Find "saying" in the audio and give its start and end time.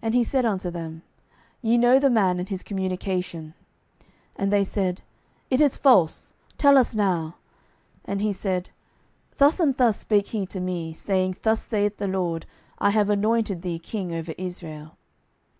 10.92-11.38